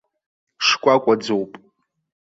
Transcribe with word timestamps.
Шкәакәаӡоуп. 0.65 1.51